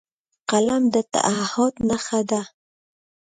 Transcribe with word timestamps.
قلم 0.49 0.83
د 0.93 0.95
تعهد 1.13 1.73
نښه 1.89 2.21
ده 2.29 2.41